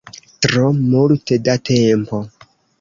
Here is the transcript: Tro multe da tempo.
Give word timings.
Tro 0.45 0.63
multe 0.79 1.39
da 1.51 1.57
tempo. 1.73 2.25